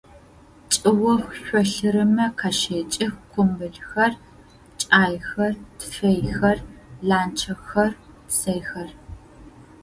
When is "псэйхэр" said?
8.27-8.89